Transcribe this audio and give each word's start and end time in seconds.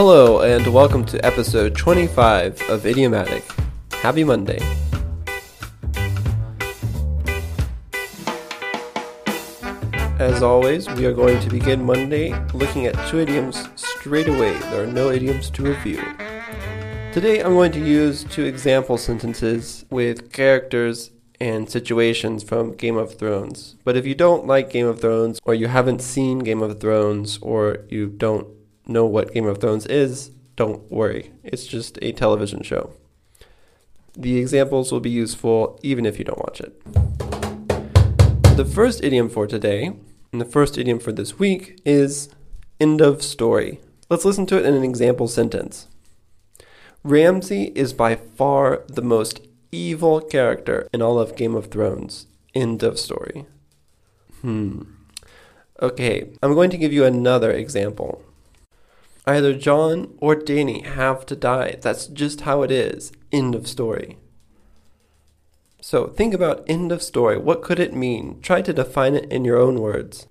Hello, 0.00 0.42
and 0.42 0.64
welcome 0.72 1.04
to 1.06 1.18
episode 1.26 1.74
25 1.74 2.70
of 2.70 2.86
Idiomatic. 2.86 3.42
Happy 3.94 4.22
Monday. 4.22 4.60
As 10.20 10.40
always, 10.40 10.88
we 10.90 11.04
are 11.04 11.12
going 11.12 11.40
to 11.40 11.50
begin 11.50 11.84
Monday 11.84 12.32
looking 12.54 12.86
at 12.86 12.94
two 13.08 13.18
idioms 13.18 13.68
straight 13.74 14.28
away. 14.28 14.56
There 14.70 14.84
are 14.84 14.86
no 14.86 15.10
idioms 15.10 15.50
to 15.50 15.64
review. 15.64 16.00
Today 17.12 17.40
I'm 17.40 17.54
going 17.54 17.72
to 17.72 17.84
use 17.84 18.22
two 18.22 18.44
example 18.44 18.98
sentences 18.98 19.84
with 19.90 20.30
characters 20.30 21.10
and 21.40 21.68
situations 21.68 22.44
from 22.44 22.76
Game 22.76 22.96
of 22.96 23.18
Thrones. 23.18 23.74
But 23.82 23.96
if 23.96 24.06
you 24.06 24.14
don't 24.14 24.46
like 24.46 24.70
Game 24.70 24.86
of 24.86 25.00
Thrones, 25.00 25.40
or 25.42 25.54
you 25.54 25.66
haven't 25.66 26.02
seen 26.02 26.38
Game 26.38 26.62
of 26.62 26.78
Thrones, 26.78 27.40
or 27.42 27.78
you 27.88 28.06
don't 28.06 28.46
know 28.88 29.06
what 29.06 29.32
Game 29.32 29.46
of 29.46 29.60
Thrones 29.60 29.86
is, 29.86 30.30
don't 30.56 30.90
worry. 30.90 31.30
It's 31.44 31.66
just 31.66 31.98
a 32.02 32.12
television 32.12 32.62
show. 32.62 32.94
The 34.16 34.38
examples 34.38 34.90
will 34.90 35.00
be 35.00 35.10
useful 35.10 35.78
even 35.82 36.04
if 36.04 36.18
you 36.18 36.24
don't 36.24 36.38
watch 36.38 36.60
it. 36.60 36.82
The 38.56 38.64
first 38.64 39.04
idiom 39.04 39.28
for 39.28 39.46
today 39.46 39.92
and 40.32 40.40
the 40.40 40.44
first 40.44 40.76
idiom 40.76 40.98
for 40.98 41.12
this 41.12 41.38
week 41.38 41.80
is 41.84 42.28
end 42.80 43.00
of 43.00 43.22
story. 43.22 43.80
Let's 44.10 44.24
listen 44.24 44.46
to 44.46 44.58
it 44.58 44.66
in 44.66 44.74
an 44.74 44.82
example 44.82 45.28
sentence. 45.28 45.86
Ramsay 47.04 47.72
is 47.76 47.92
by 47.92 48.16
far 48.16 48.82
the 48.88 49.02
most 49.02 49.46
evil 49.70 50.20
character 50.20 50.88
in 50.92 51.02
all 51.02 51.18
of 51.18 51.36
Game 51.36 51.54
of 51.54 51.70
Thrones. 51.70 52.26
End 52.54 52.82
of 52.82 52.98
story. 52.98 53.46
Hmm. 54.40 54.82
Okay, 55.80 56.30
I'm 56.42 56.54
going 56.54 56.70
to 56.70 56.78
give 56.78 56.92
you 56.92 57.04
another 57.04 57.52
example. 57.52 58.24
Either 59.28 59.52
Jon 59.52 60.14
or 60.22 60.34
Dany 60.34 60.86
have 60.86 61.26
to 61.26 61.36
die. 61.36 61.76
That's 61.82 62.06
just 62.06 62.40
how 62.40 62.62
it 62.62 62.70
is. 62.70 63.12
End 63.30 63.54
of 63.54 63.68
story. 63.68 64.16
So 65.82 66.06
think 66.06 66.32
about 66.32 66.64
end 66.66 66.92
of 66.92 67.02
story. 67.02 67.36
What 67.36 67.60
could 67.60 67.78
it 67.78 67.92
mean? 67.92 68.40
Try 68.40 68.62
to 68.62 68.72
define 68.72 69.14
it 69.14 69.30
in 69.30 69.44
your 69.44 69.58
own 69.58 69.82
words. 69.82 70.28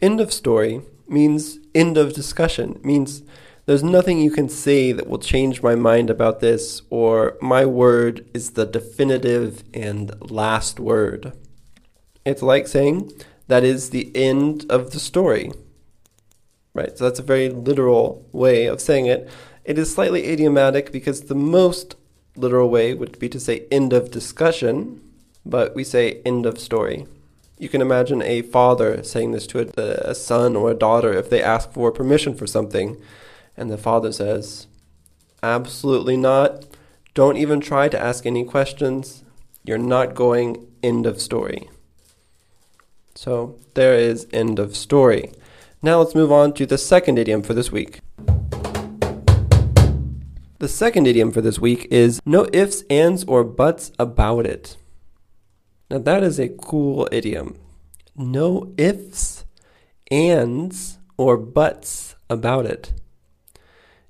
End 0.00 0.20
of 0.20 0.34
story 0.34 0.82
means 1.06 1.60
end 1.74 1.96
of 1.96 2.12
discussion, 2.12 2.78
means 2.84 3.22
there's 3.68 3.84
nothing 3.84 4.18
you 4.18 4.30
can 4.30 4.48
say 4.48 4.92
that 4.92 5.06
will 5.06 5.18
change 5.18 5.62
my 5.62 5.74
mind 5.74 6.08
about 6.08 6.40
this, 6.40 6.80
or 6.88 7.36
my 7.42 7.66
word 7.66 8.26
is 8.32 8.52
the 8.52 8.64
definitive 8.64 9.62
and 9.74 10.10
last 10.30 10.80
word. 10.80 11.34
It's 12.24 12.40
like 12.40 12.66
saying, 12.66 13.12
that 13.46 13.64
is 13.64 13.90
the 13.90 14.10
end 14.16 14.64
of 14.70 14.92
the 14.92 14.98
story. 14.98 15.52
Right, 16.72 16.96
so 16.96 17.04
that's 17.04 17.18
a 17.18 17.22
very 17.22 17.50
literal 17.50 18.26
way 18.32 18.64
of 18.64 18.80
saying 18.80 19.04
it. 19.04 19.28
It 19.66 19.76
is 19.78 19.94
slightly 19.94 20.32
idiomatic 20.32 20.90
because 20.90 21.24
the 21.24 21.34
most 21.34 21.94
literal 22.36 22.70
way 22.70 22.94
would 22.94 23.18
be 23.18 23.28
to 23.28 23.38
say 23.38 23.66
end 23.70 23.92
of 23.92 24.10
discussion, 24.10 24.98
but 25.44 25.74
we 25.74 25.84
say 25.84 26.22
end 26.24 26.46
of 26.46 26.58
story. 26.58 27.06
You 27.58 27.68
can 27.68 27.82
imagine 27.82 28.22
a 28.22 28.40
father 28.40 29.02
saying 29.02 29.32
this 29.32 29.46
to 29.48 29.58
a, 29.60 30.10
a, 30.10 30.14
son 30.14 30.56
or 30.56 30.70
a 30.70 30.74
daughter 30.74 31.12
if 31.12 31.28
they 31.28 31.42
ask 31.42 31.70
for 31.70 31.92
permission 31.92 32.34
for 32.34 32.46
something, 32.46 32.96
and 33.58 33.70
the 33.70 33.76
father 33.76 34.12
says, 34.12 34.66
Absolutely 35.42 36.16
not. 36.16 36.64
Don't 37.14 37.36
even 37.36 37.60
try 37.60 37.88
to 37.88 38.00
ask 38.00 38.24
any 38.24 38.44
questions. 38.44 39.24
You're 39.64 39.78
not 39.78 40.14
going. 40.14 40.66
End 40.82 41.06
of 41.06 41.20
story. 41.20 41.68
So 43.14 43.58
there 43.74 43.94
is 43.94 44.26
end 44.32 44.58
of 44.58 44.76
story. 44.76 45.32
Now 45.82 45.98
let's 45.98 46.14
move 46.14 46.30
on 46.30 46.54
to 46.54 46.66
the 46.66 46.78
second 46.78 47.18
idiom 47.18 47.42
for 47.42 47.54
this 47.54 47.72
week. 47.72 48.00
The 50.60 50.68
second 50.68 51.06
idiom 51.06 51.30
for 51.30 51.40
this 51.40 51.58
week 51.58 51.86
is 51.90 52.20
no 52.24 52.46
ifs, 52.52 52.82
ands, 52.90 53.24
or 53.24 53.44
buts 53.44 53.92
about 53.98 54.46
it. 54.46 54.76
Now 55.90 55.98
that 55.98 56.22
is 56.22 56.38
a 56.38 56.48
cool 56.48 57.08
idiom. 57.12 57.56
No 58.16 58.72
ifs, 58.76 59.44
ands, 60.10 60.98
or 61.16 61.36
buts 61.36 62.16
about 62.28 62.66
it. 62.66 62.92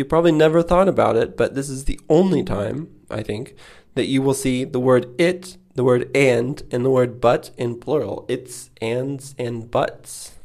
You 0.00 0.06
probably 0.06 0.32
never 0.32 0.62
thought 0.62 0.88
about 0.88 1.16
it, 1.16 1.36
but 1.36 1.54
this 1.54 1.68
is 1.68 1.84
the 1.84 2.00
only 2.08 2.42
time, 2.42 2.88
I 3.10 3.22
think, 3.22 3.54
that 3.96 4.06
you 4.06 4.22
will 4.22 4.32
see 4.32 4.64
the 4.64 4.80
word 4.80 5.14
it 5.20 5.58
the 5.74 5.84
word 5.84 6.10
and 6.16 6.62
and 6.70 6.86
the 6.86 6.90
word 6.90 7.20
but 7.20 7.50
in 7.58 7.78
plural. 7.78 8.24
It's 8.26 8.70
ands 8.80 9.34
and 9.38 9.70
buts. 9.70 10.38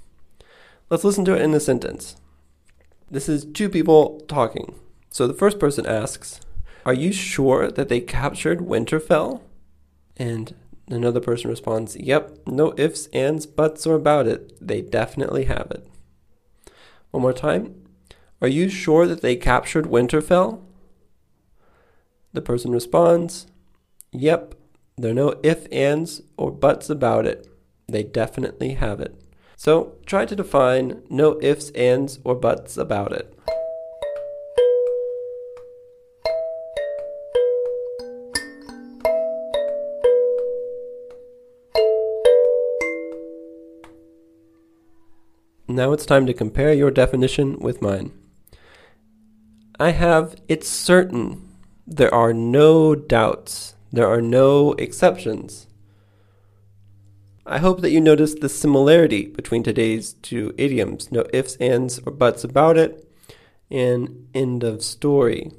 Let's 0.89 1.05
listen 1.05 1.23
to 1.23 1.35
it 1.35 1.41
in 1.41 1.53
a 1.53 1.61
sentence. 1.61 2.17
This 3.09 3.29
is 3.29 3.45
two 3.45 3.69
people 3.69 4.19
talking. 4.27 4.75
So 5.09 5.25
the 5.25 5.33
first 5.33 5.57
person 5.57 5.85
asks, 5.85 6.41
Are 6.85 6.93
you 6.93 7.13
sure 7.13 7.71
that 7.71 7.87
they 7.87 8.01
captured 8.01 8.59
Winterfell? 8.59 9.39
And 10.17 10.53
another 10.89 11.21
person 11.21 11.49
responds, 11.49 11.95
Yep, 11.95 12.39
no 12.45 12.73
ifs, 12.75 13.07
ands, 13.13 13.45
buts, 13.45 13.87
or 13.87 13.95
about 13.95 14.27
it. 14.27 14.51
They 14.59 14.81
definitely 14.81 15.45
have 15.45 15.71
it. 15.71 15.87
One 17.11 17.21
more 17.21 17.31
time. 17.31 17.84
Are 18.45 18.59
you 18.59 18.69
sure 18.69 19.07
that 19.07 19.21
they 19.21 19.35
captured 19.35 19.85
Winterfell? 19.85 20.61
The 22.31 22.43
person 22.43 22.71
responds, 22.71 23.47
Yep, 24.11 24.53
there 24.97 25.09
are 25.09 25.15
no 25.15 25.39
ifs, 25.41 25.65
ands, 25.71 26.21
or 26.37 26.51
buts 26.51 26.87
about 26.87 27.25
it. 27.25 27.47
They 27.87 28.03
definitely 28.03 28.75
have 28.75 28.99
it. 28.99 29.19
So 29.55 29.95
try 30.05 30.27
to 30.27 30.35
define 30.35 31.01
no 31.09 31.39
ifs, 31.41 31.71
ands, 31.71 32.19
or 32.23 32.35
buts 32.35 32.77
about 32.77 33.13
it. 33.13 33.33
Now 45.67 45.93
it's 45.93 46.05
time 46.05 46.27
to 46.27 46.33
compare 46.35 46.73
your 46.73 46.91
definition 46.91 47.57
with 47.57 47.81
mine. 47.81 48.11
I 49.79 49.91
have 49.91 50.35
it's 50.47 50.69
certain. 50.69 51.49
There 51.85 52.13
are 52.13 52.33
no 52.33 52.95
doubts. 52.95 53.75
There 53.91 54.07
are 54.07 54.21
no 54.21 54.71
exceptions. 54.73 55.67
I 57.45 57.59
hope 57.59 57.81
that 57.81 57.91
you 57.91 57.99
noticed 57.99 58.39
the 58.39 58.49
similarity 58.49 59.27
between 59.27 59.63
today's 59.63 60.13
two 60.13 60.53
idioms 60.57 61.11
no 61.11 61.25
ifs, 61.33 61.57
ands, 61.57 61.99
or 62.05 62.11
buts 62.11 62.43
about 62.43 62.77
it, 62.77 63.05
and 63.69 64.29
end 64.33 64.63
of 64.63 64.81
story. 64.81 65.51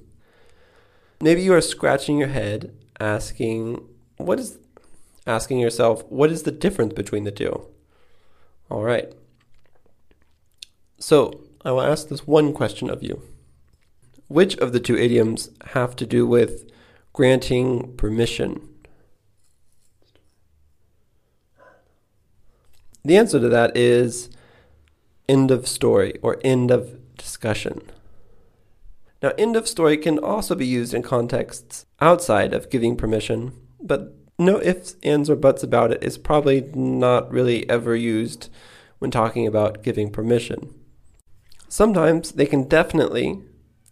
Maybe 1.21 1.43
you 1.43 1.53
are 1.53 1.61
scratching 1.61 2.19
your 2.19 2.29
head 2.29 2.75
asking, 2.99 3.87
what 4.17 4.41
is, 4.41 4.59
asking 5.27 5.59
yourself, 5.59 6.05
what 6.09 6.31
is 6.33 6.45
the 6.45 6.51
difference 6.51 6.95
between 6.95 7.25
the 7.25 7.31
two? 7.31 7.69
All 8.71 8.83
right. 8.83 9.13
So 10.99 11.43
I 11.65 11.73
will 11.73 11.83
ask 11.83 12.09
this 12.09 12.27
one 12.27 12.55
question 12.55 12.89
of 12.89 13.03
you. 13.03 13.23
Which 14.29 14.57
of 14.59 14.73
the 14.73 14.81
two 14.81 14.97
idioms 14.97 15.51
have 15.73 15.95
to 15.97 16.07
do 16.07 16.27
with 16.27 16.71
granting 17.13 17.95
permission? 17.97 18.69
The 23.05 23.17
answer 23.17 23.39
to 23.39 23.49
that 23.49 23.77
is 23.77 24.31
end 25.29 25.53
of 25.53 25.69
story 25.69 26.19
or 26.23 26.41
end 26.43 26.73
of 26.73 26.99
discussion. 27.17 27.83
Now, 29.23 29.33
end 29.39 29.55
of 29.57 29.69
story 29.69 29.97
can 29.97 30.19
also 30.19 30.55
be 30.55 30.67
used 30.67 30.93
in 30.93 31.03
contexts 31.03 31.87
outside 32.01 32.53
of 32.53 32.69
giving 32.69 32.97
permission, 32.97 33.53
but 33.81 34.13
no 34.39 34.61
ifs, 34.61 34.97
ands, 35.03 35.31
or 35.31 35.37
buts 35.37 35.63
about 35.63 35.93
it 35.93 36.03
is 36.03 36.19
probably 36.19 36.61
not 36.75 37.31
really 37.31 37.69
ever 37.71 37.97
used 37.97 38.51
when 38.99 39.11
talking 39.11 39.47
about 39.47 39.83
giving 39.83 40.11
permission. 40.11 40.75
Sometimes 41.69 42.33
they 42.33 42.47
can 42.47 42.65
definitely 42.65 43.41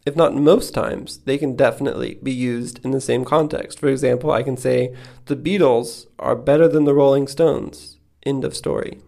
if 0.07 0.15
not 0.15 0.35
most 0.35 0.75
times, 0.75 1.19
they 1.25 1.39
can 1.39 1.57
definitely 1.57 2.19
be 2.23 2.33
used 2.33 2.85
in 2.85 2.91
the 2.91 3.01
same 3.01 3.25
context. 3.25 3.79
For 3.79 3.89
example, 3.89 4.31
I 4.31 4.43
can 4.43 4.57
say, 4.57 4.95
the 5.27 5.37
Beatles 5.37 6.07
are 6.19 6.37
better 6.37 6.69
than 6.69 6.85
the 6.85 6.95
Rolling 6.95 7.27
Stones. 7.27 7.99
End 8.23 8.45
of 8.45 8.55
story. 8.55 9.01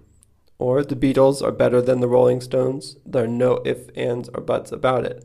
Or 0.58 0.82
the 0.82 0.96
Beatles 0.96 1.42
are 1.42 1.52
better 1.52 1.82
than 1.82 2.00
the 2.00 2.08
Rolling 2.08 2.40
Stones. 2.40 2.96
There 3.04 3.24
are 3.24 3.28
no 3.28 3.60
ifs, 3.66 3.90
ands, 3.94 4.30
or 4.32 4.40
buts 4.40 4.72
about 4.72 5.04
it. 5.04 5.22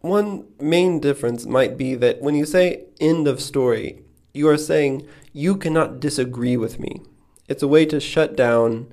One 0.00 0.46
main 0.60 0.98
difference 0.98 1.46
might 1.46 1.78
be 1.78 1.94
that 1.94 2.20
when 2.20 2.34
you 2.34 2.44
say 2.44 2.86
end 3.00 3.28
of 3.28 3.40
story, 3.40 4.02
you 4.32 4.48
are 4.48 4.58
saying 4.58 5.06
you 5.32 5.56
cannot 5.56 6.00
disagree 6.00 6.56
with 6.56 6.80
me. 6.80 7.02
It's 7.48 7.62
a 7.62 7.68
way 7.68 7.86
to 7.86 8.00
shut 8.00 8.36
down, 8.36 8.92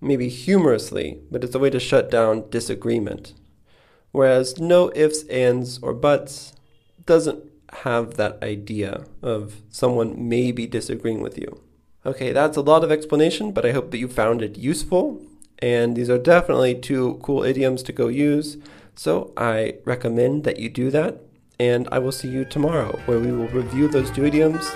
maybe 0.00 0.28
humorously, 0.28 1.20
but 1.30 1.44
it's 1.44 1.54
a 1.54 1.60
way 1.60 1.70
to 1.70 1.78
shut 1.78 2.10
down 2.10 2.50
disagreement 2.50 3.32
whereas 4.16 4.58
no 4.58 4.90
ifs, 4.94 5.24
ands, 5.24 5.78
or 5.82 5.92
buts 5.92 6.54
doesn't 7.04 7.38
have 7.84 8.14
that 8.14 8.42
idea 8.42 9.04
of 9.20 9.60
someone 9.68 10.28
maybe 10.28 10.66
disagreeing 10.66 11.20
with 11.20 11.36
you. 11.36 11.60
Okay, 12.06 12.32
that's 12.32 12.56
a 12.56 12.62
lot 12.62 12.82
of 12.82 12.90
explanation, 12.90 13.52
but 13.52 13.66
I 13.66 13.72
hope 13.72 13.90
that 13.90 13.98
you 13.98 14.08
found 14.08 14.40
it 14.40 14.56
useful. 14.56 15.20
And 15.58 15.94
these 15.94 16.08
are 16.08 16.16
definitely 16.16 16.74
two 16.74 17.20
cool 17.22 17.42
idioms 17.42 17.82
to 17.82 17.92
go 17.92 18.08
use. 18.08 18.56
So 18.94 19.34
I 19.36 19.74
recommend 19.84 20.44
that 20.44 20.58
you 20.58 20.70
do 20.70 20.90
that. 20.92 21.20
And 21.60 21.86
I 21.92 21.98
will 21.98 22.12
see 22.12 22.28
you 22.28 22.46
tomorrow, 22.46 22.98
where 23.04 23.20
we 23.20 23.32
will 23.32 23.48
review 23.48 23.86
those 23.86 24.10
two 24.10 24.24
idioms 24.24 24.66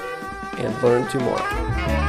and 0.59 0.83
learn 0.83 1.09
two 1.09 1.21
more. 1.21 2.00